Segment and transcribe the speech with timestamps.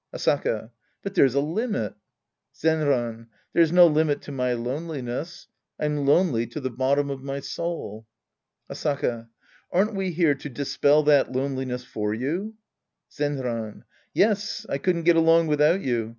[0.15, 0.71] Asaka.
[1.03, 1.93] But there's a limit.
[2.55, 3.27] Zenran.
[3.53, 5.45] There's no limit to my loneliness.
[5.79, 8.07] I'm lonely to the bottom of my soul.
[8.67, 9.29] Asaka.
[9.71, 12.55] Aren't we here to dispell that loneliness for you?
[13.11, 13.83] Zenran.
[14.11, 14.65] Yes.
[14.67, 16.09] I couldn't get along without you.